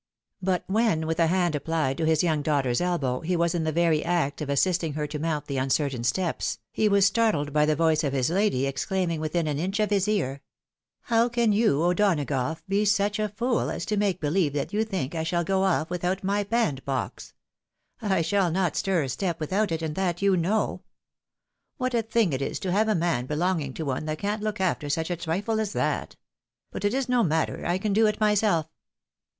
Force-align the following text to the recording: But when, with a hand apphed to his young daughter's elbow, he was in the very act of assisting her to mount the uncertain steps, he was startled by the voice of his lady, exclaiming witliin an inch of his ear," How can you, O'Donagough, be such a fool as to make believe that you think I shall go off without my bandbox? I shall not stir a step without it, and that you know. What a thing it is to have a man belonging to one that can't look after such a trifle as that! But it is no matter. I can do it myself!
But 0.41 0.63
when, 0.65 1.05
with 1.05 1.19
a 1.19 1.27
hand 1.27 1.53
apphed 1.53 1.97
to 1.97 2.07
his 2.07 2.23
young 2.23 2.41
daughter's 2.41 2.81
elbow, 2.81 3.19
he 3.19 3.35
was 3.35 3.53
in 3.53 3.65
the 3.65 3.71
very 3.71 4.03
act 4.03 4.41
of 4.41 4.49
assisting 4.49 4.93
her 4.93 5.05
to 5.05 5.19
mount 5.19 5.45
the 5.45 5.59
uncertain 5.59 6.03
steps, 6.03 6.57
he 6.71 6.89
was 6.89 7.05
startled 7.05 7.53
by 7.53 7.67
the 7.67 7.75
voice 7.75 8.03
of 8.03 8.11
his 8.11 8.31
lady, 8.31 8.65
exclaiming 8.65 9.21
witliin 9.21 9.47
an 9.47 9.59
inch 9.59 9.79
of 9.79 9.91
his 9.91 10.07
ear," 10.07 10.41
How 11.11 11.29
can 11.29 11.51
you, 11.51 11.83
O'Donagough, 11.83 12.61
be 12.67 12.83
such 12.83 13.19
a 13.19 13.29
fool 13.29 13.69
as 13.69 13.85
to 13.85 13.95
make 13.95 14.19
believe 14.19 14.53
that 14.53 14.73
you 14.73 14.83
think 14.83 15.13
I 15.13 15.21
shall 15.21 15.43
go 15.43 15.61
off 15.65 15.91
without 15.91 16.23
my 16.23 16.45
bandbox? 16.45 17.35
I 18.01 18.23
shall 18.23 18.49
not 18.49 18.75
stir 18.75 19.03
a 19.03 19.09
step 19.09 19.39
without 19.39 19.71
it, 19.71 19.83
and 19.83 19.93
that 19.93 20.19
you 20.19 20.35
know. 20.35 20.81
What 21.77 21.93
a 21.93 22.01
thing 22.01 22.33
it 22.33 22.41
is 22.41 22.57
to 22.61 22.71
have 22.71 22.87
a 22.87 22.95
man 22.95 23.27
belonging 23.27 23.75
to 23.75 23.85
one 23.85 24.05
that 24.05 24.17
can't 24.17 24.41
look 24.41 24.59
after 24.59 24.89
such 24.89 25.11
a 25.11 25.15
trifle 25.15 25.59
as 25.59 25.73
that! 25.73 26.15
But 26.71 26.85
it 26.85 26.95
is 26.95 27.07
no 27.07 27.21
matter. 27.23 27.63
I 27.67 27.77
can 27.77 27.93
do 27.93 28.07
it 28.07 28.19
myself! 28.19 28.65